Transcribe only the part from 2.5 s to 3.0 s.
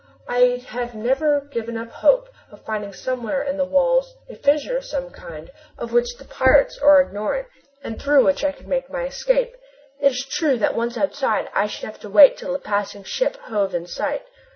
of finding